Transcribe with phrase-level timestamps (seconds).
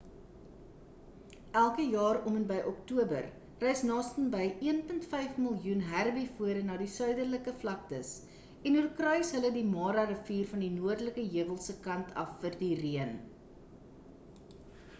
[1.59, 3.25] elke jaar om en by oktober
[3.63, 8.13] reis nastenby 1.5 miljoen herbivore na die suiderlike vlaktes
[8.71, 12.73] en oorkruis hulle die mara rivier van die noordelike heuwels se kant af vir die
[12.81, 13.13] reën